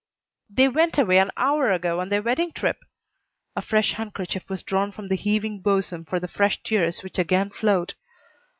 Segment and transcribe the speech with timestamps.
[0.49, 2.79] "They went away an hour ago on their wedding trip."
[3.55, 7.51] A fresh handkerchief was drawn from the heaving bosom for the fresh tears which again
[7.51, 7.93] flowed.